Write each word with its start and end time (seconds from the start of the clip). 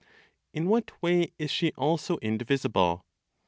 In 0.51 0.65
what 0.67 0.99
way 1.03 1.31
is 1.37 1.51
she 1.51 1.73
also 1.73 2.17
indivisible? 2.23 3.05